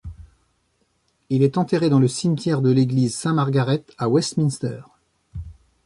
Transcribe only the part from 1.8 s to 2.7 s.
dans le cimetière